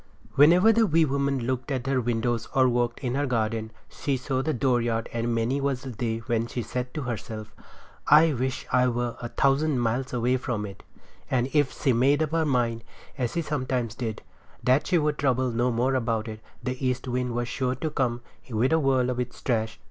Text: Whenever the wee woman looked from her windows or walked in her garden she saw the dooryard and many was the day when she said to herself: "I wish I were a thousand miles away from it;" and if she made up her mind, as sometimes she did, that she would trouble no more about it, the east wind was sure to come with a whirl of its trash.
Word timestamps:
Whenever 0.33 0.73
the 0.73 0.87
wee 0.87 1.05
woman 1.05 1.41
looked 1.41 1.67
from 1.69 1.83
her 1.83 2.01
windows 2.01 2.47
or 2.55 2.67
walked 2.67 3.01
in 3.01 3.13
her 3.13 3.27
garden 3.27 3.69
she 3.87 4.17
saw 4.17 4.41
the 4.41 4.51
dooryard 4.51 5.07
and 5.13 5.35
many 5.35 5.61
was 5.61 5.83
the 5.83 5.91
day 5.91 6.17
when 6.25 6.47
she 6.47 6.63
said 6.63 6.91
to 6.91 7.03
herself: 7.03 7.53
"I 8.07 8.33
wish 8.33 8.65
I 8.71 8.87
were 8.87 9.15
a 9.21 9.27
thousand 9.29 9.77
miles 9.77 10.11
away 10.11 10.37
from 10.37 10.65
it;" 10.65 10.81
and 11.29 11.51
if 11.53 11.79
she 11.79 11.93
made 11.93 12.23
up 12.23 12.31
her 12.31 12.45
mind, 12.47 12.83
as 13.15 13.33
sometimes 13.45 13.93
she 13.93 13.99
did, 14.05 14.21
that 14.63 14.87
she 14.87 14.97
would 14.97 15.19
trouble 15.19 15.51
no 15.51 15.71
more 15.71 15.93
about 15.93 16.27
it, 16.27 16.39
the 16.63 16.83
east 16.83 17.07
wind 17.07 17.35
was 17.35 17.47
sure 17.47 17.75
to 17.75 17.91
come 17.91 18.21
with 18.49 18.73
a 18.73 18.79
whirl 18.79 19.11
of 19.11 19.19
its 19.19 19.39
trash. 19.39 19.77